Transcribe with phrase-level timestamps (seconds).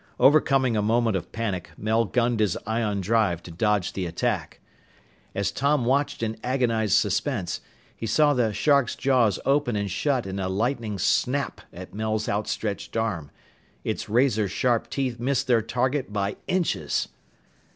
[0.19, 4.59] Overcoming a moment of panic, Mel gunned his ion drive to dodge the attack.
[5.35, 7.61] As Tom watched in agonized suspense,
[7.95, 12.97] he saw the shark's jaws open and shut in a lightning snap at Mel's outstretched
[12.97, 13.29] arm.
[13.83, 17.07] Its razor sharp teeth missed their target by inches!